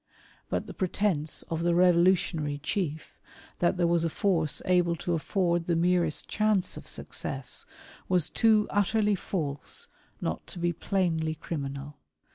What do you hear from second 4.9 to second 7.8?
to afford the" merest chance of success,